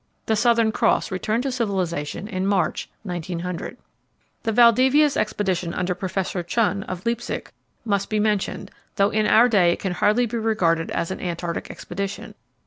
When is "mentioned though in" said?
8.19-9.27